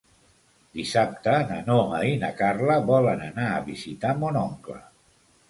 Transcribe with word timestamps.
Dissabte 0.77 1.33
na 1.51 1.57
Noa 1.67 1.99
i 2.13 2.15
na 2.23 2.31
Carla 2.41 2.79
volen 2.89 3.23
anar 3.27 3.47
a 3.53 3.61
visitar 3.69 4.17
mon 4.25 4.43
oncle. 4.47 4.81